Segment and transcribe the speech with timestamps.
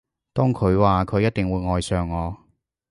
[0.33, 2.35] 當佢話佢一定會愛上我